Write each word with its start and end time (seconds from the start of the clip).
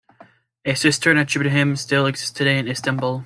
A 0.65 0.73
cistern 0.75 1.17
attributed 1.19 1.53
to 1.53 1.59
him 1.59 1.75
still 1.75 2.07
exists 2.07 2.31
today 2.35 2.57
in 2.57 2.67
Istanbul. 2.67 3.19